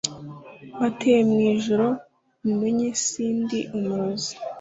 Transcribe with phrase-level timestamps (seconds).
[0.75, 1.87] Mbateye mwijoro
[2.43, 4.33] mumenye si ndi umurozi